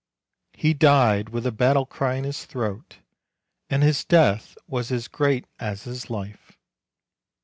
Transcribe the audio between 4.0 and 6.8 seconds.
death was as great as his life.